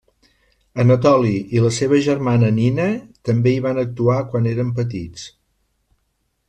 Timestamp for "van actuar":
3.67-4.19